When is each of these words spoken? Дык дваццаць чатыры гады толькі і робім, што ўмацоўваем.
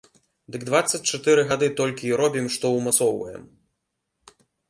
Дык 0.53 0.61
дваццаць 0.69 1.01
чатыры 1.11 1.43
гады 1.51 1.67
толькі 1.81 2.03
і 2.09 2.17
робім, 2.23 2.45
што 2.57 2.65
ўмацоўваем. 2.79 3.47